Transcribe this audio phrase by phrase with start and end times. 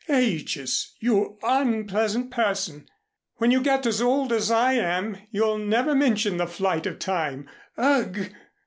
[0.09, 0.95] "Ages!
[0.99, 2.87] You unpleasant person.
[3.35, 7.47] When you get as old as I am, you'll never mention the flight of time.
[7.77, 8.31] Ugh!"